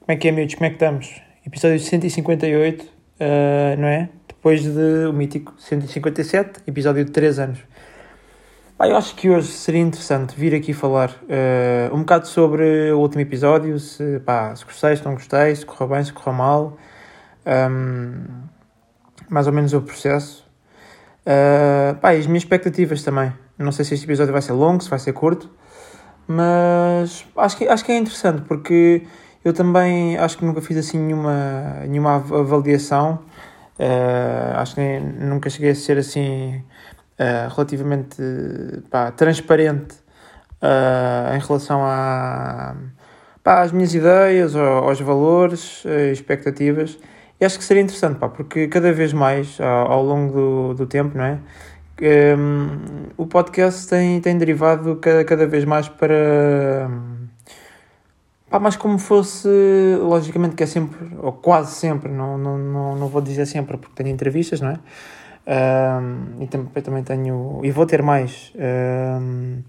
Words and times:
Como 0.00 0.14
é 0.14 0.16
que 0.16 0.28
é, 0.28 0.32
miúdos? 0.32 0.54
Como 0.54 0.66
é 0.66 0.70
que 0.70 0.76
estamos? 0.76 1.20
Episódio 1.46 1.78
158, 1.78 2.84
uh, 2.84 2.88
não 3.78 3.86
é? 3.86 4.08
Depois 4.26 4.62
de 4.62 5.12
mítico 5.12 5.54
157, 5.58 6.62
episódio 6.66 7.04
de 7.04 7.10
3 7.12 7.38
anos. 7.38 7.58
Pá, 8.78 8.88
eu 8.88 8.96
acho 8.96 9.14
que 9.14 9.28
hoje 9.28 9.48
seria 9.48 9.80
interessante 9.80 10.34
vir 10.34 10.54
aqui 10.54 10.72
falar 10.72 11.10
uh, 11.10 11.94
um 11.94 12.00
bocado 12.00 12.26
sobre 12.26 12.90
o 12.90 12.98
último 12.98 13.20
episódio, 13.20 13.78
se, 13.78 14.20
pá, 14.20 14.56
se 14.56 14.64
gostei, 14.64 14.96
se 14.96 15.04
não 15.04 15.12
gostei, 15.12 15.54
se 15.54 15.66
correu 15.66 15.88
bem, 15.88 16.02
se 16.02 16.12
correu 16.12 16.32
mal. 16.32 16.78
Um, 17.46 18.24
mais 19.28 19.46
ou 19.46 19.52
menos 19.52 19.74
o 19.74 19.82
processo. 19.82 20.44
Uh, 21.20 21.94
pá, 22.00 22.12
as 22.12 22.26
minhas 22.26 22.42
expectativas 22.42 23.02
também. 23.02 23.32
Não 23.58 23.70
sei 23.70 23.84
se 23.84 23.94
este 23.94 24.06
episódio 24.06 24.32
vai 24.32 24.42
ser 24.42 24.52
longo, 24.54 24.82
se 24.82 24.88
vai 24.88 24.98
ser 24.98 25.12
curto, 25.12 25.50
mas 26.26 27.24
acho 27.36 27.56
que, 27.58 27.68
acho 27.68 27.84
que 27.84 27.92
é 27.92 27.98
interessante 27.98 28.42
porque 28.42 29.06
eu 29.44 29.52
também 29.52 30.16
acho 30.18 30.38
que 30.38 30.44
nunca 30.44 30.60
fiz 30.60 30.76
assim 30.76 30.98
nenhuma, 30.98 31.80
nenhuma 31.88 32.16
avaliação. 32.16 33.20
Uh, 33.78 34.56
acho 34.56 34.74
que 34.74 34.80
nem, 34.80 35.00
nunca 35.00 35.48
cheguei 35.48 35.70
a 35.70 35.74
ser 35.74 35.96
assim 35.96 36.62
uh, 37.18 37.54
relativamente 37.54 38.16
pá, 38.90 39.10
transparente 39.10 39.94
uh, 40.60 41.34
em 41.34 41.38
relação 41.38 41.80
a, 41.82 42.74
pá, 43.42 43.62
às 43.62 43.72
minhas 43.72 43.94
ideias, 43.94 44.54
aos 44.54 45.00
valores, 45.00 45.84
expectativas. 46.12 46.98
E 47.40 47.44
acho 47.44 47.58
que 47.58 47.64
seria 47.64 47.82
interessante, 47.82 48.18
pá, 48.18 48.28
porque 48.28 48.68
cada 48.68 48.92
vez 48.92 49.14
mais, 49.14 49.58
ao, 49.60 49.92
ao 49.92 50.04
longo 50.04 50.32
do, 50.32 50.74
do 50.74 50.86
tempo, 50.86 51.16
não 51.16 51.24
é? 51.24 51.38
um, 52.02 53.08
o 53.16 53.26
podcast 53.26 53.88
tem, 53.88 54.20
tem 54.20 54.36
derivado 54.38 54.96
cada, 54.96 55.24
cada 55.24 55.46
vez 55.46 55.64
mais 55.64 55.88
para. 55.88 56.90
Pá, 58.50 58.58
mais 58.58 58.76
como 58.76 58.98
fosse, 58.98 59.48
logicamente 60.00 60.56
que 60.56 60.64
é 60.64 60.66
sempre, 60.66 60.98
ou 61.22 61.32
quase 61.32 61.72
sempre, 61.72 62.10
não, 62.10 62.36
não, 62.36 62.58
não, 62.58 62.96
não 62.96 63.06
vou 63.06 63.22
dizer 63.22 63.46
sempre 63.46 63.76
porque 63.76 63.94
tenho 63.94 64.08
entrevistas, 64.08 64.60
não 64.60 64.70
é? 64.70 64.78
Um, 65.46 66.42
e 66.42 66.46
também, 66.48 66.82
também 66.82 67.02
tenho, 67.04 67.60
e 67.62 67.70
vou 67.70 67.86
ter 67.86 68.02
mais 68.02 68.52
um, 68.56 69.62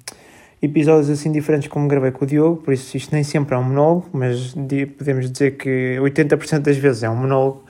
episódios 0.61 1.09
assim 1.09 1.31
diferentes 1.31 1.67
como 1.67 1.87
gravei 1.87 2.11
com 2.11 2.25
o 2.25 2.27
Diogo, 2.27 2.57
por 2.57 2.73
isso 2.73 2.97
isto 2.97 3.13
nem 3.13 3.23
sempre 3.23 3.55
é 3.55 3.57
um 3.57 3.63
monólogo, 3.63 4.09
mas 4.13 4.55
podemos 4.97 5.31
dizer 5.31 5.57
que 5.57 5.97
80% 6.01 6.59
das 6.59 6.77
vezes 6.77 7.03
é 7.03 7.09
um 7.09 7.15
monólogo. 7.15 7.63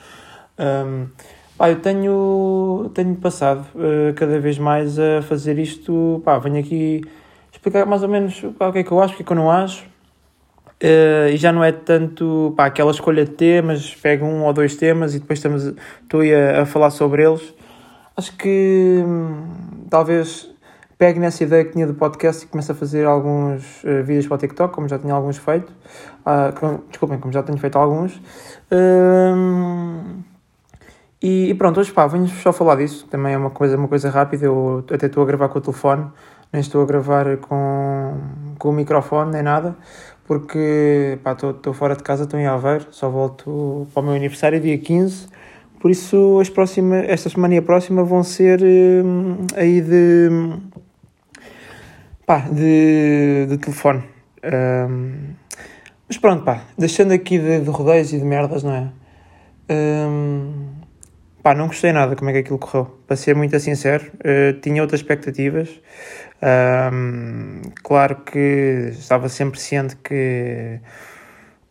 Um, 0.57 1.07
Pá, 1.61 1.69
eu 1.69 1.80
tenho, 1.80 2.89
tenho 2.91 3.16
passado 3.17 3.67
uh, 3.75 4.16
cada 4.16 4.39
vez 4.39 4.57
mais 4.57 4.97
a 4.97 5.22
fazer 5.22 5.59
isto. 5.59 6.19
Pá, 6.25 6.39
venho 6.39 6.57
aqui 6.57 7.02
explicar 7.52 7.85
mais 7.85 8.02
ou 8.02 8.09
menos 8.09 8.41
pá, 8.57 8.69
o 8.69 8.73
que 8.73 8.80
é 8.80 8.83
que 8.83 8.91
eu 8.91 9.00
acho, 9.00 9.13
o 9.13 9.17
que 9.17 9.22
é 9.22 9.25
que 9.28 9.31
eu 9.31 9.35
não 9.35 9.52
acho. 9.52 9.85
Uh, 10.81 11.29
e 11.29 11.37
já 11.37 11.51
não 11.51 11.63
é 11.63 11.71
tanto 11.71 12.53
pá, 12.57 12.65
aquela 12.65 12.89
escolha 12.89 13.23
de 13.23 13.31
temas, 13.31 13.93
pego 13.93 14.25
um 14.25 14.43
ou 14.43 14.51
dois 14.51 14.75
temas 14.75 15.13
e 15.13 15.19
depois 15.19 15.38
estamos, 15.38 15.75
estou 16.01 16.21
a, 16.21 16.61
a 16.61 16.65
falar 16.65 16.89
sobre 16.89 17.23
eles. 17.23 17.53
Acho 18.17 18.35
que 18.35 19.03
hum, 19.05 19.45
talvez 19.89 20.49
pegue 20.97 21.19
nessa 21.19 21.43
ideia 21.43 21.65
que 21.65 21.71
tinha 21.71 21.88
do 21.88 21.93
podcast 21.93 22.45
e 22.45 22.47
comece 22.47 22.71
a 22.71 22.75
fazer 22.75 23.05
alguns 23.05 23.83
uh, 23.83 24.03
vídeos 24.03 24.27
para 24.27 24.35
o 24.35 24.38
TikTok, 24.38 24.73
como 24.73 24.88
já 24.88 24.99
tinha 24.99 25.13
alguns 25.13 25.38
feito. 25.38 25.71
Uh, 26.21 26.59
com, 26.59 26.79
desculpem, 26.89 27.19
como 27.19 27.31
já 27.31 27.41
tenho 27.41 27.57
feito 27.57 27.77
alguns. 27.77 28.16
Uh, 28.71 30.21
e, 31.21 31.49
e 31.49 31.53
pronto, 31.53 31.79
hoje 31.79 31.91
pá, 31.91 32.07
venho 32.07 32.27
só 32.27 32.51
falar 32.51 32.75
disso. 32.75 33.07
Também 33.09 33.33
é 33.33 33.38
uma 33.38 33.51
coisa, 33.51 33.77
uma 33.77 33.88
coisa 33.88 34.09
rápida. 34.09 34.45
Eu 34.45 34.83
até 34.91 35.05
estou 35.05 35.21
a 35.23 35.25
gravar 35.25 35.49
com 35.49 35.59
o 35.59 35.61
telefone, 35.61 36.05
nem 36.51 36.59
estou 36.59 36.83
a 36.83 36.85
gravar 36.85 37.38
com, 37.38 38.17
com 38.59 38.69
o 38.69 38.73
microfone 38.73 39.31
nem 39.31 39.41
nada, 39.41 39.75
porque 40.25 41.17
estou 41.25 41.73
fora 41.73 41.95
de 41.95 42.03
casa, 42.03 42.23
estou 42.23 42.39
em 42.39 42.45
Aveiro, 42.45 42.88
só 42.91 43.09
volto 43.09 43.88
para 43.94 44.02
o 44.02 44.05
meu 44.05 44.16
aniversário 44.16 44.59
dia 44.59 44.78
15. 44.78 45.28
Por 45.80 45.89
isso, 45.89 46.39
as 46.39 46.50
próximas, 46.50 47.05
esta 47.09 47.30
semana 47.30 47.55
e 47.55 47.58
a 47.58 47.61
próxima 47.61 48.03
vão 48.03 48.23
ser 48.23 48.61
hum, 48.61 49.47
aí 49.55 49.81
de. 49.81 50.29
pá, 52.25 52.40
de, 52.40 53.47
de 53.50 53.57
telefone. 53.57 54.03
Um, 54.44 55.34
mas 56.07 56.18
pronto, 56.18 56.44
pá, 56.44 56.66
deixando 56.78 57.13
aqui 57.13 57.40
de, 57.40 57.62
de 57.62 57.69
rodeios 57.69 58.13
e 58.13 58.19
de 58.19 58.25
merdas, 58.25 58.63
não 58.63 58.74
é? 58.74 58.90
Um, 59.69 60.81
Pá, 61.44 61.56
não 61.56 61.68
gostei 61.68 61.91
nada 61.91 62.16
como 62.16 62.29
é 62.29 62.34
que 62.34 62.40
aquilo 62.40 62.59
correu. 62.59 63.00
Para 63.07 63.16
ser 63.16 63.35
muito 63.35 63.59
sincero, 63.59 64.12
uh, 64.19 64.59
tinha 64.62 64.79
outras 64.79 65.00
expectativas. 65.02 65.69
Um, 66.94 67.62
claro 67.81 68.18
que 68.18 68.90
estava 68.91 69.28
sempre 69.28 69.59
ciente 69.59 69.96
que 69.96 70.80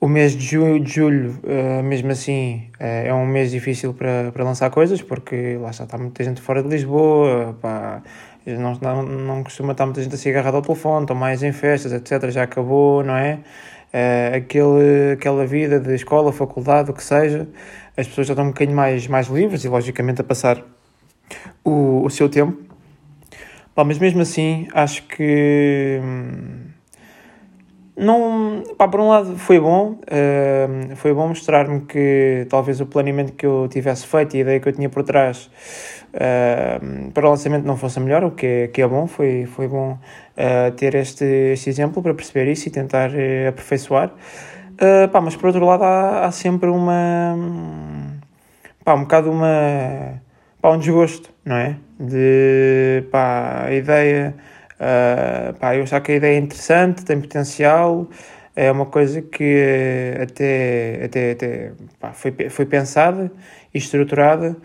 o 0.00 0.09
mês 0.09 0.32
de 0.32 0.44
julho, 0.44 0.80
de 0.80 0.92
julho 0.92 1.38
uh, 1.44 1.82
mesmo 1.84 2.10
assim, 2.10 2.69
uh, 2.80 3.06
é 3.06 3.14
um 3.14 3.26
mês 3.26 3.53
difícil 3.53 3.94
para, 3.94 4.32
para 4.32 4.42
lançar 4.42 4.70
coisas, 4.70 5.03
porque 5.03 5.56
lá 5.60 5.70
está, 5.70 5.84
está 5.84 5.97
muita 5.97 6.25
gente 6.25 6.41
fora 6.41 6.64
de 6.64 6.69
Lisboa, 6.69 7.56
pá, 7.62 8.03
não, 8.44 8.75
não, 8.80 9.03
não 9.04 9.44
costuma 9.44 9.70
estar 9.70 9.86
muita 9.86 10.03
gente 10.03 10.14
assim 10.16 10.30
agarrada 10.30 10.56
ao 10.56 10.62
telefone, 10.62 11.04
estão 11.04 11.14
mais 11.14 11.44
em 11.44 11.53
festas, 11.53 11.92
etc. 11.92 12.28
Já 12.30 12.42
acabou, 12.42 13.04
não 13.04 13.14
é? 13.14 13.38
Aquele, 14.34 15.12
aquela 15.14 15.44
vida 15.44 15.78
de 15.78 15.94
escola, 15.94 16.32
faculdade, 16.32 16.91
o 16.91 16.94
que 16.94 17.03
seja 17.03 17.47
as 18.00 18.08
pessoas 18.08 18.26
já 18.26 18.32
estão 18.32 18.46
um 18.46 18.48
bocadinho 18.48 18.76
mais, 18.76 19.06
mais 19.06 19.28
livres 19.28 19.64
e, 19.64 19.68
logicamente, 19.68 20.20
a 20.20 20.24
passar 20.24 20.62
o, 21.64 22.04
o 22.04 22.10
seu 22.10 22.28
tempo. 22.28 22.58
Pá, 23.74 23.84
mas 23.84 23.98
mesmo 23.98 24.20
assim, 24.20 24.68
acho 24.72 25.02
que. 25.04 26.00
Hum, 26.02 26.70
não, 27.96 28.62
pá, 28.78 28.88
por 28.88 28.98
um 28.98 29.08
lado 29.08 29.36
foi 29.36 29.60
bom, 29.60 30.00
uh, 30.02 30.96
foi 30.96 31.12
bom 31.12 31.28
mostrar-me 31.28 31.82
que 31.82 32.46
talvez 32.48 32.80
o 32.80 32.86
planeamento 32.86 33.32
que 33.32 33.44
eu 33.44 33.68
tivesse 33.70 34.06
feito 34.06 34.34
e 34.36 34.38
a 34.38 34.40
ideia 34.40 34.60
que 34.60 34.68
eu 34.68 34.72
tinha 34.72 34.88
por 34.88 35.02
trás 35.02 35.50
uh, 36.14 37.10
para 37.12 37.26
o 37.26 37.30
lançamento 37.30 37.66
não 37.66 37.76
fosse 37.76 38.00
melhor, 38.00 38.24
o 38.24 38.30
que 38.30 38.46
é, 38.46 38.68
que 38.68 38.80
é 38.80 38.88
bom, 38.88 39.06
foi, 39.06 39.44
foi 39.44 39.68
bom 39.68 39.92
uh, 39.92 40.70
ter 40.76 40.94
este, 40.94 41.24
este 41.52 41.68
exemplo 41.68 42.02
para 42.02 42.14
perceber 42.14 42.50
isso 42.50 42.68
e 42.68 42.70
tentar 42.70 43.10
aperfeiçoar. 43.46 44.10
Uh, 44.80 45.06
pá, 45.08 45.20
mas 45.20 45.36
por 45.36 45.48
outro 45.48 45.62
lado 45.66 45.84
há, 45.84 46.24
há 46.24 46.30
sempre 46.32 46.70
uma. 46.70 47.36
pá, 48.82 48.94
um 48.94 49.02
bocado 49.02 49.30
uma. 49.30 50.22
pá, 50.60 50.70
um 50.70 50.78
desgosto, 50.78 51.30
não 51.44 51.56
é? 51.56 51.76
De. 51.98 53.04
pá, 53.10 53.64
a 53.66 53.74
ideia. 53.74 54.34
Uh, 54.76 55.52
pá, 55.58 55.76
eu 55.76 55.82
acho 55.82 56.00
que 56.00 56.12
a 56.12 56.14
ideia 56.14 56.34
é 56.36 56.38
interessante, 56.38 57.04
tem 57.04 57.20
potencial, 57.20 58.08
é 58.56 58.72
uma 58.72 58.86
coisa 58.86 59.20
que 59.20 60.16
até, 60.22 61.02
até, 61.04 61.32
até 61.32 61.72
pá, 61.98 62.12
foi, 62.14 62.32
foi 62.48 62.64
pensada 62.64 63.30
e 63.74 63.76
estruturada. 63.76 64.56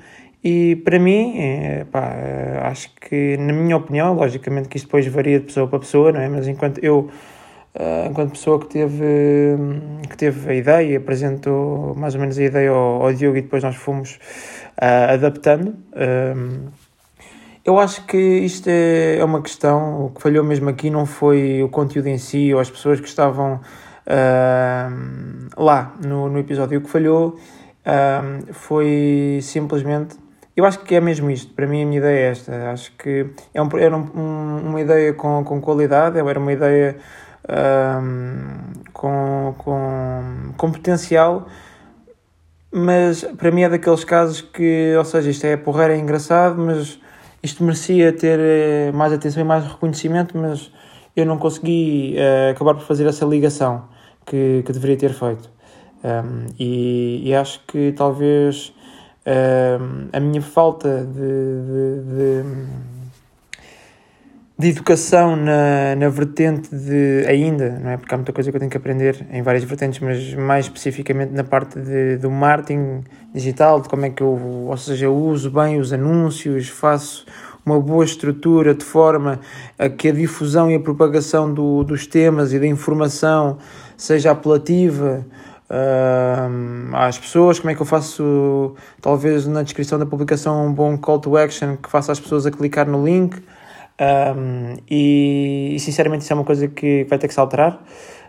E 0.42 0.78
para 0.78 0.98
mim, 0.98 1.38
é, 1.40 1.86
pá, 1.92 2.16
acho 2.64 2.90
que, 3.02 3.36
na 3.36 3.52
minha 3.52 3.76
opinião, 3.76 4.14
logicamente 4.14 4.70
que 4.70 4.78
isto 4.78 4.86
depois 4.86 5.06
varia 5.08 5.40
de 5.40 5.48
pessoa 5.48 5.68
para 5.68 5.80
pessoa, 5.80 6.14
não 6.14 6.22
é? 6.22 6.30
Mas 6.30 6.48
enquanto 6.48 6.82
eu 6.82 7.10
Uh, 7.78 8.08
enquanto 8.10 8.32
pessoa 8.32 8.58
que 8.58 8.68
teve, 8.68 9.06
que 10.10 10.16
teve 10.16 10.50
a 10.50 10.56
ideia 10.56 10.94
e 10.94 10.96
apresentou 10.96 11.94
mais 11.96 12.16
ou 12.16 12.22
menos 12.22 12.40
a 12.40 12.44
ideia 12.44 12.70
ao, 12.70 13.04
ao 13.04 13.14
Diogo 13.14 13.36
e 13.36 13.42
depois 13.42 13.62
nós 13.64 13.76
fomos 13.76 14.18
uh, 14.82 15.14
adaptando. 15.14 15.76
Uh, 15.92 16.72
eu 17.66 17.78
acho 17.78 18.06
que 18.06 18.18
isto 18.18 18.70
é, 18.70 19.18
é 19.18 19.26
uma 19.26 19.42
questão, 19.42 20.06
o 20.06 20.10
que 20.12 20.22
falhou 20.22 20.42
mesmo 20.42 20.70
aqui 20.70 20.90
não 20.90 21.06
foi 21.06 21.62
o 21.64 21.68
conteúdo 21.68 22.08
em 22.08 22.18
si 22.18 22.54
ou 22.54 22.62
as 22.62 22.70
pessoas 22.70 23.02
que 23.02 23.08
estavam 23.08 23.60
lá 25.58 25.96
no, 26.06 26.30
no 26.30 26.38
episódio. 26.38 26.78
O 26.78 26.82
que 26.82 26.90
falhou 26.90 27.40
foi 28.54 29.40
simplesmente 29.42 30.16
eu 30.56 30.64
acho 30.64 30.80
que 30.80 30.96
é 30.96 31.02
mesmo 31.02 31.30
isto. 31.30 31.54
Para 31.54 31.68
mim, 31.68 31.84
a 31.84 31.86
minha 31.86 31.98
ideia 31.98 32.28
é 32.28 32.32
esta. 32.32 32.72
Acho 32.72 32.92
que 32.98 33.26
é 33.54 33.62
um, 33.62 33.68
era 33.78 33.98
um, 33.98 34.70
uma 34.70 34.80
ideia 34.80 35.14
com, 35.14 35.44
com 35.44 35.60
qualidade, 35.60 36.18
era 36.18 36.40
uma 36.40 36.54
ideia 36.54 36.96
um, 37.50 38.82
com, 38.94 39.56
com, 39.58 40.54
com 40.58 40.72
potencial, 40.72 41.48
mas 42.72 43.24
para 43.38 43.52
mim 43.52 43.62
é 43.62 43.70
daqueles 43.70 44.04
casos 44.04 44.42
que, 44.42 44.96
ou 44.98 45.06
seja, 45.06 45.30
isto 45.30 45.46
é 45.46 45.56
porreiro, 45.56 45.94
é 45.94 45.98
engraçado, 45.98 46.58
mas 46.62 47.00
isto 47.42 47.64
merecia 47.64 48.12
ter 48.12 48.40
eh, 48.40 48.92
mais 48.92 49.14
atenção 49.14 49.42
e 49.42 49.46
mais 49.46 49.66
reconhecimento, 49.66 50.38
mas 50.38 50.72
eu 51.16 51.26
não 51.26 51.38
consegui 51.38 52.16
uh, 52.18 52.52
acabar 52.52 52.74
por 52.74 52.84
fazer 52.84 53.06
essa 53.08 53.26
ligação 53.26 53.88
que, 54.26 54.64
que 54.66 54.74
deveria 54.74 54.98
ter 54.98 55.14
feito. 55.14 55.50
Um, 56.04 56.48
e, 56.60 57.30
e, 57.30 57.34
acho 57.34 57.62
que 57.66 57.92
talvez 57.94 58.74
um, 59.26 60.10
a 60.12 60.20
minha 60.20 60.42
falta 60.42 61.06
de, 61.06 61.16
de, 61.16 62.44
de 62.44 62.95
de 64.58 64.70
educação 64.70 65.36
na, 65.36 65.96
na 65.98 66.08
vertente 66.08 66.74
de 66.74 67.26
ainda, 67.28 67.78
não 67.78 67.90
é? 67.90 67.98
Porque 67.98 68.14
há 68.14 68.18
muita 68.18 68.32
coisa 68.32 68.50
que 68.50 68.56
eu 68.56 68.60
tenho 68.60 68.72
que 68.72 68.78
aprender 68.78 69.26
em 69.30 69.42
várias 69.42 69.66
vertentes, 69.66 70.00
mas 70.00 70.34
mais 70.34 70.66
especificamente 70.66 71.34
na 71.34 71.44
parte 71.44 71.78
de, 71.78 72.18
do 72.18 72.32
marketing 72.32 73.04
digital, 73.34 73.82
de 73.82 73.90
como 73.90 74.06
é 74.06 74.10
que 74.10 74.24
eu, 74.24 74.40
ou 74.68 74.78
seja, 74.78 75.08
eu 75.08 75.16
uso 75.16 75.52
bem 75.52 75.78
os 75.78 75.92
anúncios, 75.92 76.70
faço 76.70 77.26
uma 77.66 77.82
boa 77.82 78.06
estrutura 78.06 78.74
de 78.74 78.86
forma 78.86 79.42
a 79.78 79.90
que 79.90 80.08
a 80.08 80.12
difusão 80.12 80.72
e 80.72 80.76
a 80.76 80.80
propagação 80.80 81.54
do, 81.54 81.84
dos 81.84 82.08
temas 82.08 82.54
e 82.54 82.60
da 82.60 82.68
informação 82.68 83.58
seja 83.98 84.32
apelativa 84.32 85.26
uh, 85.70 86.96
às 86.96 87.18
pessoas, 87.18 87.60
como 87.60 87.72
é 87.72 87.76
que 87.76 87.82
eu 87.82 87.86
faço, 87.86 88.74
talvez 89.02 89.48
na 89.48 89.64
descrição 89.64 90.00
da 90.00 90.06
publicação, 90.06 90.68
um 90.68 90.74
bom 90.74 90.98
call 90.98 91.20
to 91.20 91.36
action 91.36 91.76
que 91.76 91.90
faça 91.90 92.14
as 92.14 92.20
pessoas 92.20 92.46
a 92.46 92.52
clicar 92.52 92.88
no 92.88 93.04
link. 93.04 93.38
Um, 93.98 94.76
e, 94.90 95.72
e, 95.74 95.80
sinceramente 95.80 96.24
isso 96.24 96.34
é 96.34 96.36
uma 96.36 96.44
coisa 96.44 96.68
que 96.68 97.06
vai 97.06 97.18
ter 97.18 97.30
que 97.30 97.34
se 97.34 97.40
alterar 97.40 97.82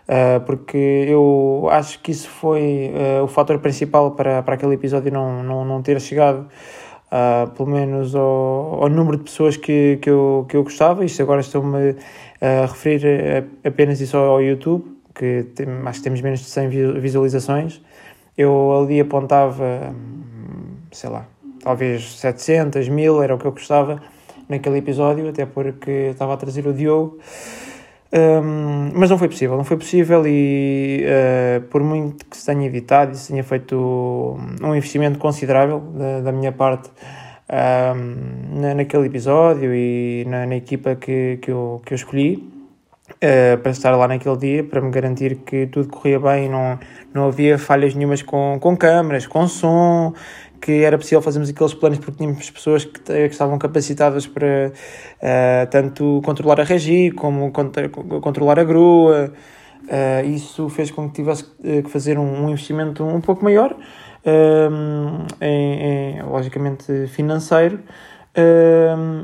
uh, 0.07 0.39
porque 0.45 0.77
eu 0.77 1.67
acho 1.69 1.99
que 1.99 2.11
isso 2.11 2.29
foi 2.29 2.93
uh, 2.93 3.23
o 3.23 3.27
fator 3.27 3.59
principal 3.59 4.11
para, 4.11 4.41
para 4.43 4.55
aquele 4.55 4.75
episódio 4.75 5.11
não, 5.11 5.43
não, 5.43 5.65
não 5.65 5.81
ter 5.81 5.99
chegado 5.99 6.47
uh, 7.11 7.49
pelo 7.51 7.69
menos 7.69 8.15
ao, 8.15 8.83
ao 8.83 8.89
número 8.89 9.17
de 9.17 9.23
pessoas 9.23 9.57
que, 9.57 9.99
que, 10.01 10.09
eu, 10.09 10.45
que 10.47 10.55
eu 10.55 10.63
gostava. 10.63 11.03
Isto 11.03 11.21
agora 11.21 11.41
estou-me 11.41 11.95
a 12.39 12.65
referir 12.65 13.45
apenas 13.63 13.99
isso 13.99 14.15
ao 14.15 14.41
YouTube, 14.41 14.85
que 15.13 15.47
tem, 15.53 15.67
acho 15.85 15.99
que 15.99 16.03
temos 16.03 16.21
menos 16.21 16.39
de 16.39 16.45
100 16.45 16.69
visualizações. 16.99 17.81
Eu 18.37 18.71
ali 18.79 19.01
apontava, 19.01 19.93
sei 20.91 21.09
lá, 21.09 21.25
talvez 21.61 22.19
700, 22.19 22.87
1000, 22.87 23.23
era 23.23 23.35
o 23.35 23.37
que 23.37 23.45
eu 23.45 23.51
gostava 23.51 24.01
naquele 24.47 24.77
episódio, 24.77 25.29
até 25.29 25.45
porque 25.45 26.09
estava 26.11 26.33
a 26.33 26.37
trazer 26.37 26.65
o 26.67 26.73
Diogo. 26.73 27.19
Um, 28.13 28.91
mas 28.93 29.09
não 29.09 29.17
foi 29.17 29.27
possível, 29.27 29.57
não 29.57 29.65
foi 29.65 29.75
possível 29.75 30.23
e 30.25 31.03
uh, 31.03 31.61
por 31.63 31.83
muito 31.83 32.25
que 32.25 32.37
se 32.37 32.45
tenha 32.45 32.65
evitado 32.65 33.11
e 33.11 33.17
se 33.17 33.31
tenha 33.31 33.43
feito 33.43 34.37
um 34.63 34.73
investimento 34.73 35.19
considerável 35.19 35.79
da, 35.79 36.21
da 36.21 36.31
minha 36.31 36.53
parte 36.53 36.89
um, 37.49 38.61
na, 38.61 38.73
naquele 38.75 39.07
episódio 39.07 39.75
e 39.75 40.25
na, 40.25 40.45
na, 40.45 40.55
equipa 40.55 40.95
que, 40.95 41.37
que, 41.41 41.51
eu, 41.51 41.81
que 41.85 41.93
eu 41.93 41.95
escolhi 41.97 42.49
uh, 43.11 43.57
para 43.61 43.71
estar 43.71 43.93
lá 43.93 44.07
naquele 44.07 44.37
dia, 44.37 44.63
para 44.63 44.79
me 44.79 44.89
garantir 44.89 45.35
que 45.45 45.67
tudo 45.67 45.89
corria 45.89 46.17
bem 46.17 46.49
não, 46.49 46.79
não 47.13 47.27
havia 47.27 47.57
falhas 47.57 47.93
nenhumas 47.93 48.21
com, 48.21 48.57
com 48.59 48.77
câmaras, 48.77 49.27
com 49.27 49.47
som, 49.49 50.13
que 50.61 50.83
era 50.83 50.97
possível 50.97 51.21
fazermos 51.21 51.49
aqueles 51.49 51.73
planos 51.73 51.99
porque 51.99 52.17
tínhamos 52.17 52.49
pessoas 52.49 52.85
que, 52.85 52.99
que 52.99 53.27
estavam 53.27 53.57
capacitadas 53.57 54.27
para 54.27 54.71
uh, 54.71 55.69
tanto 55.69 56.21
controlar 56.23 56.61
a 56.61 56.63
regi 56.63 57.11
como 57.11 57.51
controlar 57.51 58.59
a 58.59 58.63
grua. 58.63 59.33
Uh, 59.83 60.27
isso 60.27 60.67
fez 60.69 60.91
com 60.91 61.07
que 61.07 61.15
tivesse 61.15 61.45
eh, 61.63 61.81
que 61.81 61.89
fazer 61.89 62.19
um, 62.19 62.43
um 62.43 62.49
investimento 62.49 63.05
um 63.05 63.21
pouco 63.21 63.43
maior, 63.43 63.73
em, 65.39 66.17
em, 66.19 66.21
logicamente 66.23 67.07
financeiro, 67.07 67.79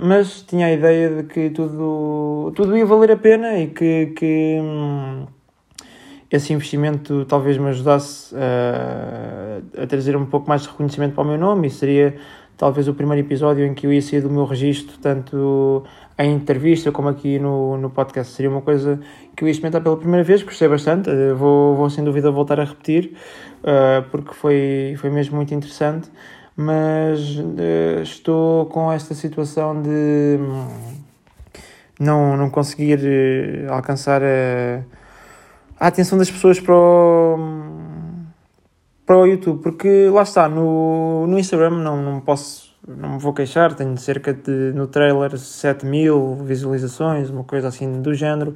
mas 0.01 0.41
tinha 0.43 0.67
a 0.67 0.71
ideia 0.71 1.09
de 1.09 1.23
que 1.23 1.49
tudo, 1.49 2.53
tudo 2.55 2.77
ia 2.77 2.85
valer 2.85 3.11
a 3.11 3.17
pena 3.17 3.59
e 3.59 3.67
que, 3.67 4.13
que 4.15 4.57
hum, 4.61 5.25
esse 6.33 6.51
investimento 6.51 7.25
talvez 7.25 7.59
me 7.59 7.69
ajudasse 7.69 8.35
a, 8.35 9.83
a 9.83 9.85
trazer 9.85 10.17
um 10.17 10.25
pouco 10.25 10.49
mais 10.49 10.63
de 10.63 10.67
reconhecimento 10.67 11.13
para 11.13 11.23
o 11.23 11.27
meu 11.27 11.37
nome 11.37 11.67
e 11.67 11.69
seria 11.69 12.15
talvez 12.57 12.87
o 12.87 12.93
primeiro 12.95 13.23
episódio 13.23 13.63
em 13.63 13.75
que 13.75 13.85
eu 13.85 13.93
ia 13.93 14.01
sair 14.01 14.21
do 14.21 14.31
meu 14.31 14.43
registro, 14.43 14.97
tanto 14.97 15.83
em 16.17 16.33
entrevista 16.33 16.91
como 16.91 17.07
aqui 17.07 17.37
no, 17.37 17.77
no 17.77 17.91
podcast. 17.91 18.33
Seria 18.33 18.49
uma 18.49 18.61
coisa 18.61 18.99
que 19.35 19.43
eu 19.43 19.47
ia 19.47 19.51
experimentar 19.51 19.83
pela 19.83 19.95
primeira 19.95 20.23
vez, 20.23 20.41
gostei 20.41 20.67
bastante, 20.67 21.07
eh, 21.07 21.33
vou, 21.33 21.75
vou 21.75 21.87
sem 21.91 22.03
dúvida 22.03 22.31
voltar 22.31 22.59
a 22.59 22.63
repetir, 22.63 23.13
uh, 23.59 24.09
porque 24.09 24.33
foi, 24.33 24.95
foi 24.97 25.11
mesmo 25.11 25.35
muito 25.35 25.53
interessante, 25.53 26.09
mas 26.57 27.19
estou 28.01 28.65
com 28.67 28.91
esta 28.91 29.13
situação 29.13 29.79
de 29.79 30.39
hum, 30.39 30.67
não, 31.99 32.35
não 32.35 32.49
conseguir 32.49 32.99
alcançar 33.69 34.23
a 34.23 34.81
a 35.83 35.87
atenção 35.87 36.17
das 36.17 36.31
pessoas 36.31 36.61
para 36.61 36.73
o, 36.73 37.37
para 39.05 39.17
o 39.17 39.25
YouTube, 39.25 39.61
porque 39.61 40.07
lá 40.07 40.21
está, 40.21 40.47
no, 40.47 41.27
no 41.27 41.37
Instagram 41.37 41.71
não, 41.71 42.01
não 42.01 42.21
posso, 42.21 42.73
não 42.87 43.15
me 43.15 43.19
vou 43.19 43.33
queixar, 43.33 43.73
tenho 43.73 43.97
cerca 43.97 44.33
de, 44.33 44.71
no 44.73 44.87
trailer, 44.87 45.37
7 45.37 45.85
mil 45.85 46.35
visualizações, 46.35 47.29
uma 47.29 47.43
coisa 47.43 47.67
assim 47.67 48.01
do 48.01 48.13
género, 48.13 48.55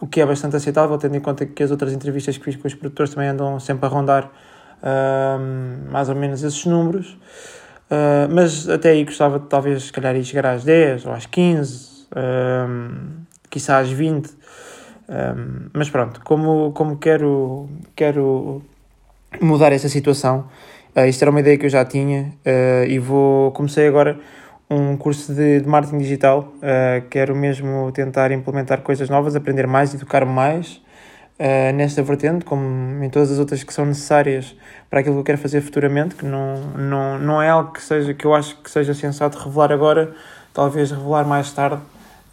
o 0.00 0.06
que 0.06 0.20
é 0.20 0.26
bastante 0.26 0.54
aceitável, 0.54 0.96
tendo 0.98 1.16
em 1.16 1.20
conta 1.20 1.44
que 1.44 1.64
as 1.64 1.72
outras 1.72 1.92
entrevistas 1.92 2.38
que 2.38 2.44
fiz 2.44 2.54
com 2.54 2.68
os 2.68 2.74
produtores 2.76 3.12
também 3.12 3.28
andam 3.28 3.58
sempre 3.58 3.84
a 3.84 3.88
rondar 3.88 4.30
uh, 4.80 5.90
mais 5.90 6.08
ou 6.08 6.14
menos 6.14 6.44
esses 6.44 6.64
números, 6.64 7.18
uh, 7.90 8.32
mas 8.32 8.68
até 8.68 8.90
aí 8.90 9.04
gostava 9.04 9.40
de 9.40 9.46
talvez, 9.46 9.82
se 9.82 9.92
calhar, 9.92 10.14
ir 10.14 10.22
chegar 10.22 10.46
às 10.46 10.62
10 10.62 11.06
ou 11.06 11.12
às 11.12 11.26
15, 11.26 12.06
uh, 12.12 13.26
quiçá 13.50 13.78
às 13.78 13.90
20, 13.90 14.37
um, 15.08 15.70
mas 15.72 15.88
pronto, 15.88 16.20
como, 16.22 16.72
como 16.72 16.98
quero, 16.98 17.68
quero 17.96 18.62
mudar 19.40 19.72
essa 19.72 19.88
situação, 19.88 20.46
uh, 20.94 21.06
isto 21.06 21.22
era 21.22 21.30
uma 21.30 21.40
ideia 21.40 21.56
que 21.56 21.66
eu 21.66 21.70
já 21.70 21.84
tinha 21.84 22.32
uh, 22.44 22.84
e 22.86 22.98
vou 22.98 23.50
comecei 23.52 23.88
agora 23.88 24.18
um 24.70 24.96
curso 24.98 25.34
de, 25.34 25.60
de 25.60 25.68
marketing 25.68 25.98
digital. 25.98 26.52
Uh, 26.56 27.08
quero 27.08 27.34
mesmo 27.34 27.90
tentar 27.92 28.30
implementar 28.32 28.82
coisas 28.82 29.08
novas, 29.08 29.34
aprender 29.34 29.66
mais, 29.66 29.94
educar-me 29.94 30.30
mais 30.30 30.82
uh, 31.38 31.72
nesta 31.74 32.02
vertente, 32.02 32.44
como 32.44 33.02
em 33.02 33.08
todas 33.08 33.30
as 33.30 33.38
outras 33.38 33.64
que 33.64 33.72
são 33.72 33.86
necessárias 33.86 34.54
para 34.90 35.00
aquilo 35.00 35.14
que 35.16 35.20
eu 35.20 35.24
quero 35.24 35.38
fazer 35.38 35.62
futuramente, 35.62 36.16
que 36.16 36.26
não, 36.26 36.56
não, 36.76 37.18
não 37.18 37.42
é 37.42 37.48
algo 37.48 37.72
que, 37.72 37.82
seja, 37.82 38.12
que 38.12 38.26
eu 38.26 38.34
acho 38.34 38.56
que 38.58 38.70
seja 38.70 38.92
sensato 38.92 39.38
revelar 39.38 39.72
agora, 39.72 40.14
talvez 40.52 40.90
revelar 40.90 41.24
mais 41.24 41.50
tarde 41.50 41.80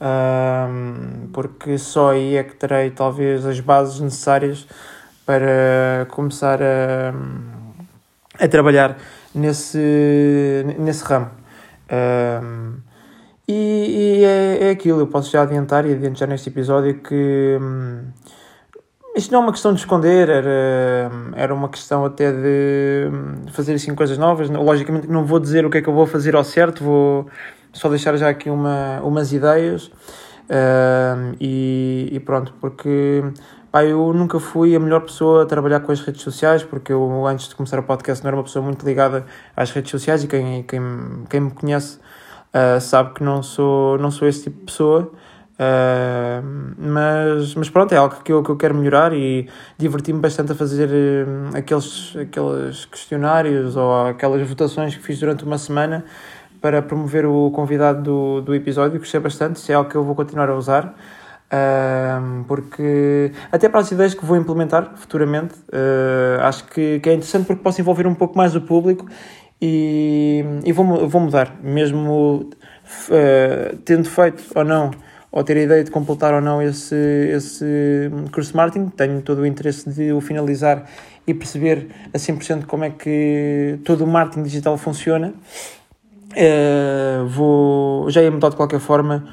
um, 0.01 1.27
porque 1.31 1.77
só 1.77 2.11
aí 2.11 2.35
é 2.35 2.43
que 2.43 2.55
terei 2.55 2.91
talvez 2.91 3.45
as 3.45 3.59
bases 3.59 3.99
necessárias 3.99 4.67
para 5.25 6.05
começar 6.09 6.59
a, 6.61 7.13
a 8.39 8.47
trabalhar 8.47 8.97
nesse, 9.33 10.65
nesse 10.77 11.03
ramo. 11.03 11.31
Um, 11.91 12.77
e, 13.47 14.21
e 14.21 14.23
é, 14.25 14.67
é 14.67 14.69
aquilo, 14.71 15.01
eu 15.01 15.07
posso 15.07 15.31
já 15.31 15.43
adiantar 15.43 15.85
e 15.85 15.93
adiantar 15.93 16.17
já 16.17 16.27
neste 16.27 16.49
episódio 16.49 16.95
que 16.95 17.57
hum, 17.61 18.01
isto 19.15 19.31
não 19.31 19.39
é 19.41 19.43
uma 19.43 19.51
questão 19.51 19.71
de 19.71 19.79
esconder, 19.79 20.29
era, 20.29 21.11
era 21.35 21.53
uma 21.53 21.69
questão 21.69 22.03
até 22.05 22.31
de 22.31 23.09
hum, 23.11 23.45
fazer 23.51 23.75
assim 23.75 23.93
coisas 23.95 24.17
novas. 24.17 24.49
Logicamente 24.49 25.07
não 25.07 25.25
vou 25.25 25.39
dizer 25.39 25.65
o 25.65 25.69
que 25.69 25.77
é 25.77 25.81
que 25.81 25.87
eu 25.87 25.93
vou 25.93 26.05
fazer 26.05 26.35
ao 26.35 26.43
certo, 26.43 26.83
vou 26.83 27.27
só 27.75 27.89
deixar 27.89 28.15
já 28.17 28.29
aqui 28.29 28.49
uma, 28.49 29.01
umas 29.03 29.33
ideias 29.33 29.87
uh, 29.87 31.35
e, 31.39 32.09
e, 32.11 32.19
pronto, 32.21 32.53
porque 32.59 33.23
pá, 33.71 33.83
eu 33.83 34.13
nunca 34.13 34.39
fui 34.39 34.75
a 34.75 34.79
melhor 34.79 35.01
pessoa 35.01 35.43
a 35.43 35.45
trabalhar 35.45 35.81
com 35.81 35.91
as 35.91 35.99
redes 35.99 36.21
sociais, 36.21 36.63
porque 36.63 36.93
eu 36.93 37.27
antes 37.27 37.49
de 37.49 37.55
começar 37.55 37.77
o 37.77 37.83
podcast 37.83 38.23
não 38.23 38.29
era 38.29 38.37
uma 38.37 38.43
pessoa 38.43 38.63
muito 38.63 38.85
ligada 38.85 39.25
às 39.55 39.71
redes 39.71 39.91
sociais 39.91 40.23
e 40.23 40.27
quem, 40.27 40.63
quem, 40.63 40.81
quem 41.29 41.39
me 41.41 41.51
conhece 41.51 41.99
uh, 42.53 42.79
sabe 42.79 43.13
que 43.13 43.23
não 43.23 43.43
sou, 43.43 43.97
não 43.97 44.09
sou 44.09 44.27
esse 44.27 44.43
tipo 44.43 44.59
de 44.59 44.65
pessoa. 44.65 45.11
Uh, 45.57 46.43
mas, 46.77 47.55
mas 47.55 47.69
pronto, 47.69 47.93
é 47.93 47.97
algo 47.97 48.21
que 48.21 48.31
eu, 48.31 48.43
que 48.43 48.49
eu 48.49 48.57
quero 48.57 48.75
melhorar 48.75 49.13
e 49.13 49.47
diverti-me 49.77 50.19
bastante 50.19 50.51
a 50.51 50.55
fazer 50.55 50.89
uh, 50.89 51.57
aqueles, 51.57 52.13
aqueles 52.17 52.83
questionários 52.85 53.77
ou 53.77 54.07
aquelas 54.07 54.47
votações 54.47 54.95
que 54.95 55.01
fiz 55.01 55.17
durante 55.19 55.45
uma 55.45 55.57
semana 55.57 56.03
para 56.65 56.81
promover 56.81 57.27
o 57.27 57.51
convidado 57.51 58.01
do, 58.01 58.41
do 58.41 58.55
episódio, 58.55 58.97
gostei 58.97 59.19
bastante, 59.19 59.57
isso 59.57 59.71
é 59.71 59.75
algo 59.75 59.87
que 59.87 59.95
eu 59.95 60.03
vou 60.03 60.15
continuar 60.15 60.49
a 60.49 60.55
usar. 60.55 60.95
Porque 62.47 63.31
até 63.51 63.69
para 63.69 63.81
as 63.81 63.91
ideias 63.91 64.15
que 64.15 64.25
vou 64.25 64.35
implementar 64.35 64.93
futuramente 64.95 65.53
uh, 65.69 66.41
acho 66.41 66.65
que, 66.65 66.99
que, 66.99 67.07
é 67.07 67.13
interessante 67.13 67.45
porque 67.45 67.61
posso 67.61 67.79
envolver 67.79 68.07
um 68.07 68.15
pouco 68.15 68.35
mais 68.35 68.55
o 68.55 68.61
público 68.61 69.05
e, 69.61 70.43
e 70.65 70.71
vou, 70.71 71.07
vou 71.07 71.21
mudar 71.21 71.55
mesmo 71.61 72.49
uh, 73.09 73.77
tendo 73.85 74.09
feito 74.09 74.43
ou 74.55 74.63
não 74.63 74.89
ou 75.31 75.43
ter 75.43 75.57
a 75.57 75.61
ideia 75.61 75.83
de 75.83 75.91
completar 75.91 76.33
ou 76.33 76.41
não 76.41 76.63
esse, 76.63 76.95
esse 76.95 78.09
curso 78.31 78.49
de 78.49 78.57
marketing 78.57 78.89
tenho 78.89 79.21
todo 79.21 79.39
o 79.39 79.45
interesse 79.45 79.87
de 79.87 80.11
o 80.11 80.19
finalizar 80.19 80.85
e 81.27 81.33
perceber 81.33 81.89
a 82.11 82.17
100% 82.17 82.65
como 82.65 82.85
é 82.85 82.89
que 82.89 83.79
todo 83.85 84.03
o 84.03 84.07
marketing 84.07 84.43
digital 84.43 84.77
funciona 84.77 85.31
Uh, 86.35 87.25
vou, 87.27 88.09
já 88.09 88.21
ia 88.21 88.29
mudar 88.29 88.49
de 88.49 88.57
qualquer 88.57 88.81
forma 88.81 89.23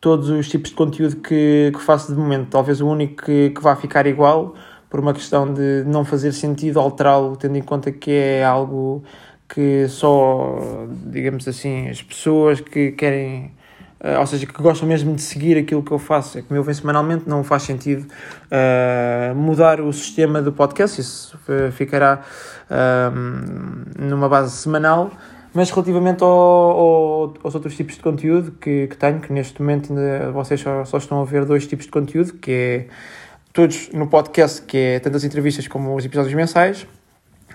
todos 0.00 0.30
os 0.30 0.48
tipos 0.48 0.70
de 0.70 0.76
conteúdo 0.76 1.16
que, 1.16 1.72
que 1.74 1.80
faço 1.80 2.12
de 2.12 2.18
momento. 2.18 2.50
Talvez 2.50 2.80
o 2.80 2.86
único 2.86 3.24
que, 3.24 3.50
que 3.50 3.60
vá 3.60 3.74
ficar 3.74 4.06
igual, 4.06 4.54
por 4.88 5.00
uma 5.00 5.12
questão 5.12 5.52
de 5.52 5.82
não 5.86 6.04
fazer 6.04 6.32
sentido 6.32 6.78
alterá-lo, 6.78 7.36
tendo 7.36 7.56
em 7.56 7.62
conta 7.62 7.90
que 7.90 8.12
é 8.12 8.44
algo 8.44 9.02
que 9.48 9.88
só, 9.88 10.86
digamos 11.06 11.46
assim, 11.48 11.88
as 11.88 12.00
pessoas 12.00 12.60
que 12.60 12.92
querem, 12.92 13.52
uh, 14.00 14.20
ou 14.20 14.26
seja, 14.26 14.46
que 14.46 14.62
gostam 14.62 14.88
mesmo 14.88 15.14
de 15.14 15.22
seguir 15.22 15.58
aquilo 15.58 15.82
que 15.82 15.92
eu 15.92 15.98
faço, 15.98 16.38
é 16.38 16.42
como 16.42 16.58
eu 16.58 16.62
venho 16.62 16.76
semanalmente, 16.76 17.28
não 17.28 17.42
faz 17.42 17.64
sentido 17.64 18.06
uh, 18.06 19.34
mudar 19.34 19.80
o 19.80 19.92
sistema 19.92 20.40
do 20.40 20.52
podcast, 20.52 21.00
isso 21.00 21.38
ficará 21.72 22.22
numa 23.98 24.28
base 24.28 24.56
semanal. 24.56 25.10
Mas 25.54 25.70
relativamente 25.70 26.22
ao, 26.22 26.30
ao, 26.30 27.34
aos 27.42 27.54
outros 27.54 27.76
tipos 27.76 27.96
de 27.96 28.00
conteúdo 28.00 28.52
que, 28.52 28.86
que 28.86 28.96
tenho, 28.96 29.20
que 29.20 29.32
neste 29.32 29.60
momento 29.60 29.92
vocês 30.32 30.60
só, 30.60 30.84
só 30.84 30.96
estão 30.96 31.20
a 31.20 31.24
ver 31.24 31.44
dois 31.44 31.66
tipos 31.66 31.84
de 31.84 31.92
conteúdo, 31.92 32.32
que 32.34 32.50
é 32.50 32.86
todos 33.52 33.90
no 33.92 34.06
podcast, 34.06 34.62
que 34.62 34.78
é 34.78 35.00
tanto 35.00 35.16
as 35.16 35.24
entrevistas 35.24 35.68
como 35.68 35.94
os 35.94 36.04
episódios 36.04 36.32
mensais. 36.34 36.86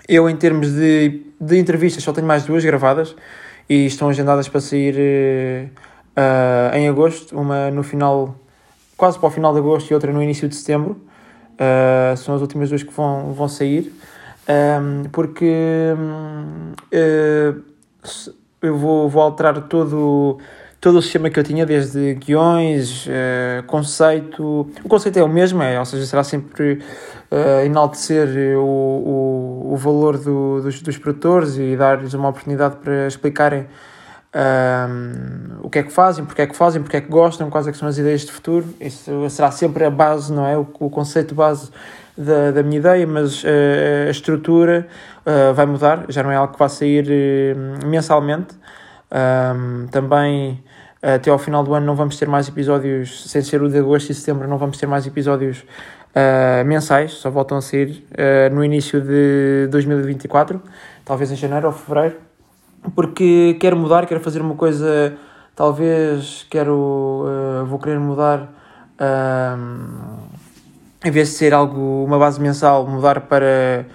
Eu, 0.08 0.30
em 0.30 0.36
termos 0.36 0.72
de, 0.72 1.22
de 1.40 1.58
entrevistas, 1.58 2.02
só 2.02 2.12
tenho 2.12 2.26
mais 2.26 2.44
duas 2.44 2.64
gravadas 2.64 3.16
e 3.68 3.86
estão 3.86 4.08
agendadas 4.08 4.48
para 4.48 4.60
sair 4.60 5.70
uh, 6.16 6.76
em 6.76 6.88
agosto, 6.88 7.38
uma 7.38 7.70
no 7.70 7.82
final, 7.82 8.36
quase 8.96 9.18
para 9.18 9.26
o 9.26 9.30
final 9.30 9.52
de 9.52 9.58
agosto 9.58 9.90
e 9.90 9.94
outra 9.94 10.12
no 10.12 10.22
início 10.22 10.48
de 10.48 10.54
setembro. 10.54 11.00
Uh, 11.54 12.16
são 12.16 12.36
as 12.36 12.40
últimas 12.40 12.68
duas 12.68 12.84
que 12.84 12.92
vão, 12.92 13.32
vão 13.32 13.48
sair, 13.48 13.92
um, 14.48 15.08
porque 15.10 15.52
uh, 16.94 17.62
eu 18.62 18.76
vou, 18.76 19.08
vou 19.08 19.22
alterar 19.22 19.68
todo 19.68 20.38
todo 20.80 20.98
o 20.98 21.02
sistema 21.02 21.28
que 21.28 21.38
eu 21.38 21.44
tinha, 21.44 21.66
desde 21.66 22.14
guiões, 22.14 23.06
uh, 23.06 23.62
conceito. 23.66 24.70
O 24.84 24.88
conceito 24.88 25.18
é 25.18 25.22
o 25.22 25.28
mesmo, 25.28 25.62
é, 25.62 25.78
ou 25.78 25.84
seja, 25.84 26.06
será 26.06 26.22
sempre 26.22 26.80
uh, 27.30 27.64
enaltecer 27.64 28.28
o, 28.56 28.62
o, 28.62 29.72
o 29.72 29.76
valor 29.76 30.16
do, 30.18 30.60
dos, 30.62 30.80
dos 30.80 30.96
produtores 30.96 31.56
e 31.56 31.76
dar-lhes 31.76 32.14
uma 32.14 32.28
oportunidade 32.28 32.76
para 32.76 33.08
explicarem 33.08 33.66
um, 34.34 35.58
o 35.62 35.70
que 35.70 35.80
é 35.80 35.82
que 35.82 35.92
fazem, 35.92 36.24
porque 36.24 36.42
é 36.42 36.46
que 36.46 36.56
fazem, 36.56 36.82
porque 36.82 36.96
é 36.96 37.00
que 37.00 37.08
gostam, 37.08 37.50
quais 37.50 37.66
é 37.66 37.72
que 37.72 37.78
são 37.78 37.88
as 37.88 37.98
ideias 37.98 38.20
de 38.20 38.30
futuro. 38.30 38.66
Isso 38.80 39.28
será 39.30 39.50
sempre 39.50 39.84
a 39.84 39.90
base, 39.90 40.32
não 40.32 40.46
é? 40.46 40.56
O, 40.56 40.66
o 40.78 40.90
conceito 40.90 41.34
base 41.34 41.70
da, 42.16 42.50
da 42.50 42.62
minha 42.62 42.78
ideia, 42.78 43.06
mas 43.06 43.42
uh, 43.42 43.46
a 44.06 44.10
estrutura 44.10 44.86
uh, 45.28 45.54
vai 45.54 45.66
mudar, 45.66 46.06
já 46.08 46.22
não 46.22 46.30
é 46.30 46.36
algo 46.36 46.54
que 46.54 46.58
vai 46.58 46.68
sair 46.68 47.06
uh, 47.06 47.86
mensalmente. 47.86 48.56
Um, 49.10 49.86
também 49.88 50.62
até 51.00 51.30
ao 51.30 51.38
final 51.38 51.62
do 51.62 51.72
ano 51.74 51.86
não 51.86 51.94
vamos 51.94 52.16
ter 52.16 52.26
mais 52.26 52.48
episódios, 52.48 53.30
sem 53.30 53.40
ser 53.42 53.62
o 53.62 53.68
de 53.68 53.78
agosto 53.78 54.10
e 54.10 54.14
setembro, 54.14 54.48
não 54.48 54.58
vamos 54.58 54.76
ter 54.78 54.86
mais 54.86 55.06
episódios 55.06 55.64
mensais, 56.66 57.12
só 57.12 57.30
voltam 57.30 57.58
a 57.58 57.60
sair 57.60 58.04
no 58.50 58.64
início 58.64 59.00
de 59.00 59.68
2024, 59.70 60.60
talvez 61.04 61.30
em 61.30 61.36
janeiro 61.36 61.68
ou 61.68 61.72
fevereiro 61.72 62.16
porque 62.94 63.56
quero 63.60 63.76
mudar, 63.76 64.06
quero 64.06 64.20
fazer 64.20 64.40
uma 64.40 64.54
coisa, 64.54 65.16
talvez 65.54 66.46
quero, 66.50 67.24
uh, 67.24 67.64
vou 67.66 67.78
querer 67.78 67.98
mudar, 67.98 68.42
uh, 69.00 70.18
em 71.04 71.10
vez 71.10 71.28
de 71.28 71.34
ser 71.34 71.54
algo, 71.54 72.04
uma 72.04 72.18
base 72.18 72.40
mensal, 72.40 72.86
mudar 72.86 73.22
para, 73.22 73.86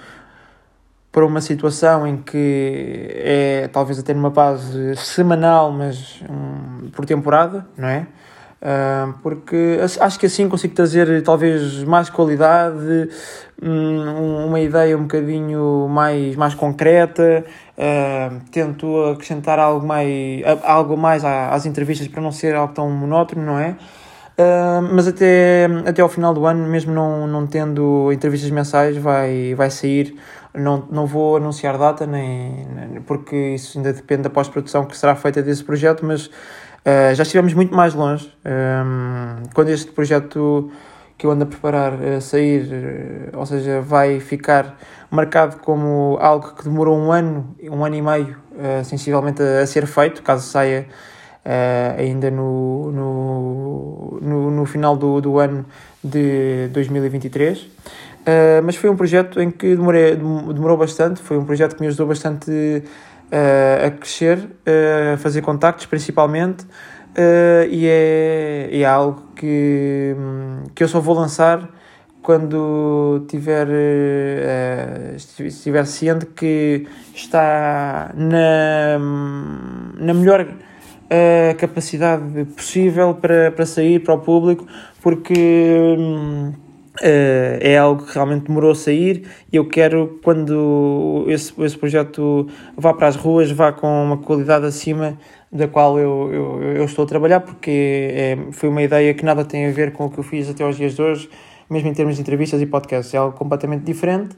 para 1.14 1.24
uma 1.28 1.40
situação 1.42 2.08
em 2.08 2.18
que 2.18 3.08
é 3.14 3.70
talvez 3.72 4.00
até 4.00 4.16
numa 4.16 4.32
base 4.32 4.96
semanal, 4.96 5.72
mas 5.72 6.20
um, 6.28 6.90
por 6.90 7.06
temporada, 7.06 7.68
não 7.78 7.88
é? 7.88 8.08
Uh, 8.60 9.14
porque 9.22 9.78
acho 10.00 10.18
que 10.18 10.26
assim 10.26 10.50
consigo 10.50 10.74
trazer 10.74 11.22
talvez 11.22 11.84
mais 11.84 12.10
qualidade, 12.10 13.10
um, 13.62 14.48
uma 14.48 14.60
ideia 14.60 14.98
um 14.98 15.02
bocadinho 15.02 15.88
mais, 15.88 16.36
mais 16.36 16.56
concreta, 16.56 17.46
uh, 17.78 18.42
tento 18.50 19.12
acrescentar 19.12 19.60
algo 19.60 19.86
mais, 19.86 20.42
algo 20.64 20.98
mais 20.98 21.24
às 21.24 21.68
entrevistas 21.68 22.08
para 22.08 22.22
não 22.22 22.32
ser 22.32 22.56
algo 22.56 22.74
tão 22.74 22.90
monótono, 22.90 23.46
não 23.46 23.60
é? 23.60 23.76
Uh, 24.36 24.82
mas 24.92 25.08
até, 25.08 25.68
até 25.86 26.02
ao 26.02 26.10
final 26.10 26.34
do 26.34 26.44
ano, 26.48 26.68
mesmo 26.68 26.92
não, 26.92 27.28
não 27.28 27.46
tendo 27.46 28.12
entrevistas 28.12 28.50
mensais, 28.50 28.98
vai, 28.98 29.54
vai 29.54 29.70
sair. 29.70 30.18
Não, 30.54 30.88
não 30.92 31.08
vou 31.08 31.38
anunciar 31.38 31.78
data, 31.78 32.06
nem, 32.06 33.02
porque 33.08 33.36
isso 33.56 33.78
ainda 33.78 33.92
depende 33.92 34.24
da 34.24 34.30
pós-produção 34.30 34.86
que 34.86 34.96
será 34.96 35.16
feita 35.16 35.42
desse 35.42 35.64
projeto, 35.64 36.06
mas 36.06 36.30
Uh, 36.84 37.16
já 37.16 37.24
estivemos 37.24 37.54
muito 37.54 37.74
mais 37.74 37.94
longe. 37.94 38.30
Um, 38.46 38.50
ehm, 38.50 39.44
quando 39.54 39.70
este 39.70 39.90
projeto 39.92 40.70
que 41.18 41.26
eu 41.26 41.32
ando 41.32 41.46
a 41.46 41.48
preparar 41.48 41.94
a 41.94 42.20
sair, 42.20 43.32
uh, 43.34 43.38
ou 43.40 43.46
seja, 43.46 43.80
vai 43.80 44.20
ficar 44.20 44.78
marcado 45.10 45.60
como 45.60 46.18
algo 46.20 46.54
que 46.54 46.66
demorou 46.66 46.98
um 46.98 47.10
ano, 47.10 47.56
um 47.72 47.86
ano 47.86 47.96
e 47.96 48.02
meio, 48.02 48.38
uh, 48.52 48.84
sensivelmente 48.84 49.42
a, 49.42 49.62
a, 49.62 49.66
ser 49.66 49.88
feito, 49.88 50.22
caso 50.22 50.46
saia 50.46 50.88
ainda 51.98 52.32
no, 52.32 52.90
no, 52.92 54.20
no, 54.22 54.52
no, 54.52 54.66
final 54.66 54.96
do, 54.96 55.20
do 55.20 55.40
ano 55.40 55.66
de 56.02 56.70
2023. 56.72 57.68
Mas 58.64 58.76
foi 58.76 58.90
um 58.90 58.96
projeto 58.96 59.42
em 59.42 59.52
que 59.52 59.76
demorei, 59.76 60.16
demorou 60.16 60.78
bastante, 60.78 61.22
foi 61.22 61.38
um 61.38 61.46
projeto 61.46 61.76
que 61.76 61.82
me 61.82 61.88
ajudou 61.88 62.08
bastante 62.08 62.52
uh, 62.52 63.88
a 63.88 63.92
crescer, 63.92 64.38
uh, 64.38 65.14
a 65.16 65.18
fazer 65.18 65.42
contactos 65.42 65.86
principalmente, 65.86 66.64
uh, 66.64 67.68
e, 67.70 67.88
é, 67.88 68.70
é 68.72 68.86
algo 68.86 69.24
que, 69.36 70.16
que 70.74 70.84
eu 70.84 70.88
só 70.88 71.00
vou 71.00 71.16
lançar 71.16 71.70
quando 72.22 73.26
tiver, 73.28 73.68
uh, 73.68 75.16
estiver 75.16 75.86
ciente 75.86 76.26
que 76.28 76.88
está 77.14 78.12
na, 78.16 78.98
na 79.98 80.14
melhor 80.14 80.48
uh, 80.48 81.58
capacidade 81.58 82.46
possível 82.56 83.14
para, 83.16 83.52
para 83.52 83.66
sair 83.66 84.00
para 84.00 84.14
o 84.14 84.20
público, 84.20 84.66
porque 85.02 85.34
um, 85.98 86.54
Uh, 87.02 87.58
é 87.60 87.76
algo 87.76 88.06
que 88.06 88.14
realmente 88.14 88.46
demorou 88.46 88.70
a 88.70 88.76
sair 88.76 89.28
e 89.52 89.56
eu 89.56 89.68
quero, 89.68 90.20
quando 90.24 91.26
esse, 91.28 91.52
esse 91.64 91.76
projeto 91.76 92.48
vá 92.78 92.94
para 92.94 93.08
as 93.08 93.16
ruas, 93.16 93.50
vá 93.50 93.72
com 93.72 93.88
uma 93.88 94.18
qualidade 94.18 94.68
acima 94.68 95.18
da 95.52 95.68
qual 95.68 95.98
eu, 95.98 96.30
eu, 96.32 96.62
eu 96.62 96.86
estou 96.86 97.06
a 97.06 97.08
trabalhar, 97.08 97.40
porque 97.40 98.10
é, 98.12 98.38
foi 98.52 98.70
uma 98.70 98.84
ideia 98.84 99.12
que 99.16 99.26
nada 99.26 99.44
tem 99.44 99.66
a 99.66 99.72
ver 99.72 99.92
com 99.92 100.06
o 100.06 100.10
que 100.10 100.20
eu 100.20 100.24
fiz 100.24 100.48
até 100.48 100.64
aos 100.64 100.78
dias 100.78 100.94
de 100.96 101.02
hoje, 101.02 101.30
mesmo 101.68 101.90
em 101.90 101.94
termos 101.94 102.16
de 102.16 102.22
entrevistas 102.22 102.62
e 102.62 102.66
podcasts. 102.68 103.12
É 103.14 103.18
algo 103.18 103.36
completamente 103.36 103.84
diferente, 103.84 104.36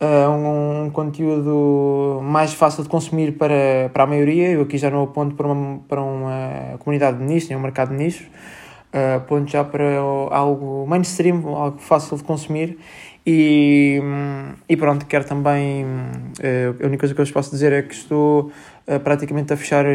uh, 0.00 0.30
um, 0.30 0.84
um, 0.84 0.90
conteúdo 0.90 2.20
mais 2.22 2.54
fácil 2.54 2.82
de 2.82 2.88
consumir 2.88 3.32
para, 3.32 3.90
para 3.92 4.04
a 4.04 4.06
maioria. 4.06 4.48
Eu 4.52 4.62
aqui 4.62 4.78
já 4.78 4.90
não 4.90 5.02
aponto 5.02 5.34
para 5.34 5.46
uma, 5.46 5.80
para 5.86 6.02
uma 6.02 6.78
comunidade 6.78 7.18
de 7.18 7.24
nicho, 7.24 7.48
nem 7.50 7.58
um 7.58 7.62
mercado 7.62 7.90
de 7.90 7.96
nicho 7.96 8.24
uh, 8.94 9.20
ponto 9.26 9.50
já 9.50 9.64
para 9.64 9.98
algo 10.30 10.86
mainstream, 10.86 11.46
algo 11.48 11.78
fácil 11.78 12.16
de 12.16 12.24
consumir. 12.24 12.78
E, 13.26 14.00
e 14.68 14.76
pronto, 14.76 15.04
quero 15.06 15.24
também. 15.24 15.84
Uh, 15.84 16.82
a 16.82 16.86
única 16.86 17.00
coisa 17.00 17.14
que 17.14 17.20
eu 17.20 17.24
vos 17.24 17.32
posso 17.32 17.50
dizer 17.50 17.72
é 17.72 17.82
que 17.82 17.94
estou 17.94 18.50
uh, 18.86 19.00
praticamente 19.00 19.52
a 19.52 19.56
fechar 19.56 19.84
uh, 19.84 19.88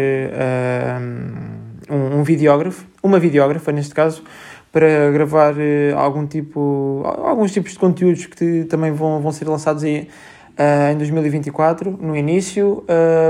um, 1.90 2.20
um 2.20 2.24
videógrafo, 2.24 2.86
uma 3.02 3.20
videógrafa 3.20 3.72
neste 3.72 3.96
caso, 3.96 4.24
para 4.72 5.12
gravar 5.12 5.56
algum 5.96 6.28
tipo, 6.28 7.02
alguns 7.06 7.52
tipos 7.52 7.72
de 7.72 7.80
conteúdos 7.80 8.26
que 8.26 8.66
também 8.66 8.92
vão, 8.92 9.22
vão 9.22 9.32
ser 9.32 9.48
lançados 9.48 9.84
aí, 9.84 10.10
em 10.92 10.98
2024, 10.98 11.98
no 12.02 12.16
início, 12.16 12.84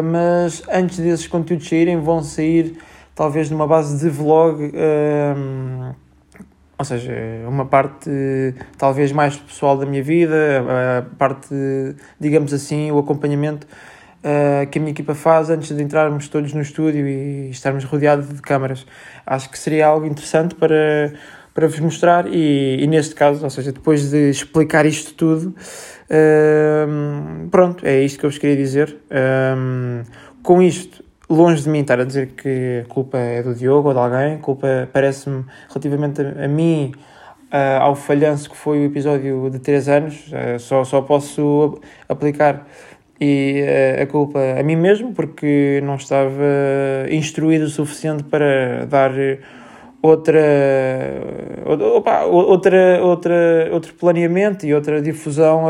mas 0.03 0.63
antes 0.67 0.97
desses 0.97 1.27
conteúdos 1.27 1.69
saírem, 1.69 1.99
vão 1.99 2.23
sair 2.23 2.75
talvez 3.15 3.49
numa 3.49 3.65
base 3.65 3.97
de 3.97 4.09
vlog, 4.09 4.71
um, 4.75 5.93
ou 6.77 6.85
seja, 6.85 7.13
uma 7.47 7.65
parte 7.65 8.09
talvez 8.77 9.13
mais 9.13 9.37
pessoal 9.37 9.77
da 9.77 9.85
minha 9.85 10.03
vida, 10.03 10.35
a 10.99 11.15
parte, 11.17 11.55
digamos 12.19 12.53
assim, 12.53 12.91
o 12.91 12.99
acompanhamento 12.99 13.65
uh, 14.25 14.67
que 14.67 14.77
a 14.77 14.81
minha 14.81 14.91
equipa 14.91 15.15
faz 15.15 15.49
antes 15.49 15.73
de 15.73 15.81
entrarmos 15.81 16.27
todos 16.27 16.53
no 16.53 16.61
estúdio 16.61 17.07
e 17.07 17.49
estarmos 17.49 17.85
rodeados 17.85 18.27
de 18.27 18.41
câmaras. 18.41 18.85
Acho 19.25 19.49
que 19.49 19.57
seria 19.57 19.87
algo 19.87 20.05
interessante 20.05 20.53
para, 20.53 21.13
para 21.53 21.67
vos 21.67 21.79
mostrar 21.79 22.27
e, 22.27 22.83
e 22.83 22.87
neste 22.87 23.15
caso, 23.15 23.41
ou 23.43 23.49
seja, 23.49 23.71
depois 23.71 24.09
de 24.09 24.29
explicar 24.29 24.85
isto 24.85 25.13
tudo, 25.13 25.55
uh, 26.09 27.47
pronto, 27.49 27.85
é 27.85 28.01
isto 28.01 28.19
que 28.19 28.25
eu 28.25 28.29
vos 28.29 28.37
queria 28.37 28.57
dizer. 28.57 28.97
Um, 29.57 30.03
com 30.43 30.61
isto, 30.61 31.04
longe 31.29 31.63
de 31.63 31.69
mim 31.69 31.79
estar 31.79 31.99
a 31.99 32.03
dizer 32.03 32.27
que 32.37 32.83
a 32.85 32.93
culpa 32.93 33.17
é 33.17 33.41
do 33.41 33.53
Diogo 33.53 33.89
ou 33.89 33.93
de 33.93 33.99
alguém, 33.99 34.35
a 34.35 34.37
culpa 34.39 34.89
parece-me 34.91 35.45
relativamente 35.69 36.21
a, 36.21 36.45
a 36.45 36.47
mim, 36.47 36.91
uh, 37.51 37.81
ao 37.81 37.95
falhanço 37.95 38.49
que 38.49 38.55
foi 38.55 38.79
o 38.79 38.85
episódio 38.85 39.49
de 39.49 39.59
3 39.59 39.89
anos, 39.89 40.27
uh, 40.27 40.59
só, 40.59 40.83
só 40.83 41.01
posso 41.01 41.79
aplicar 42.07 42.67
e 43.19 43.63
uh, 43.99 44.03
a 44.03 44.05
culpa 44.05 44.39
a 44.59 44.63
mim 44.63 44.75
mesmo, 44.75 45.13
porque 45.13 45.81
não 45.83 45.95
estava 45.95 46.43
instruído 47.09 47.65
o 47.65 47.69
suficiente 47.69 48.23
para 48.23 48.85
dar 48.85 49.11
outra, 50.05 50.41
opa, 51.95 52.23
outra, 52.25 52.99
outra, 53.01 53.69
outro 53.71 53.93
planeamento 53.93 54.65
e 54.65 54.73
outra 54.73 55.01
difusão 55.01 55.65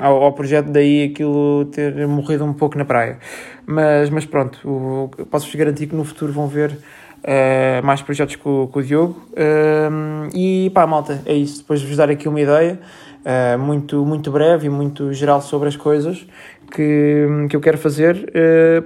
ao, 0.00 0.22
ao 0.22 0.32
projeto, 0.32 0.70
daí 0.70 1.04
aquilo 1.04 1.64
ter 1.66 2.06
morrido 2.06 2.44
um 2.44 2.52
pouco 2.52 2.78
na 2.78 2.84
praia. 2.84 3.18
Mas, 3.66 4.10
mas 4.10 4.24
pronto, 4.24 5.10
posso-vos 5.30 5.54
garantir 5.54 5.86
que 5.88 5.94
no 5.96 6.04
futuro 6.04 6.32
vão 6.32 6.46
ver 6.46 6.78
uh, 7.26 7.84
mais 7.84 8.00
projetos 8.02 8.36
com, 8.36 8.68
com 8.68 8.78
o 8.78 8.82
Diogo. 8.82 9.20
Uh, 9.32 10.28
e 10.34 10.70
pá, 10.70 10.86
malta, 10.86 11.20
é 11.26 11.34
isso. 11.34 11.58
Depois 11.58 11.80
de 11.80 11.86
vos 11.86 11.96
dar 11.96 12.10
aqui 12.10 12.28
uma 12.28 12.40
ideia 12.40 12.78
uh, 13.24 13.58
muito, 13.58 14.04
muito 14.04 14.30
breve 14.30 14.66
e 14.66 14.70
muito 14.70 15.12
geral 15.12 15.40
sobre 15.40 15.68
as 15.68 15.76
coisas 15.76 16.26
que, 16.70 17.26
que 17.50 17.56
eu 17.56 17.60
quero 17.60 17.78
fazer. 17.78 18.32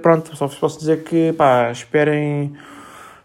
pronto, 0.01 0.35
só 0.35 0.47
vos 0.47 0.57
posso 0.57 0.79
dizer 0.79 1.03
que 1.03 1.33
pá, 1.33 1.71
esperem 1.71 2.53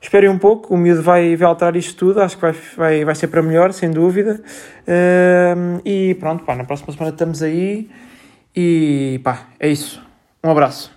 esperem 0.06 0.30
um 0.30 0.38
pouco, 0.38 0.72
o 0.72 0.78
miúdo 0.78 1.02
vai, 1.02 1.34
vai 1.36 1.48
alterar 1.48 1.76
isto 1.76 1.96
tudo, 1.96 2.20
acho 2.20 2.36
que 2.36 2.42
vai, 2.42 2.52
vai, 2.76 3.04
vai 3.04 3.14
ser 3.14 3.26
para 3.26 3.42
melhor, 3.42 3.72
sem 3.72 3.90
dúvida. 3.90 4.40
Uh, 4.86 5.80
e 5.84 6.14
pronto, 6.14 6.44
pá, 6.44 6.54
na 6.54 6.64
próxima 6.64 6.92
semana 6.92 7.10
estamos 7.10 7.42
aí. 7.42 7.90
E 8.54 9.20
pá, 9.22 9.48
é 9.58 9.68
isso. 9.68 10.02
Um 10.42 10.50
abraço. 10.50 10.95